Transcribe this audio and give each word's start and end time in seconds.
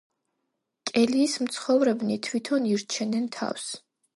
კელიის 0.91 1.35
მცხოვრებნი 1.45 2.17
თვითონ 2.29 2.67
ირჩენენ 2.73 3.33
თავს. 3.39 3.71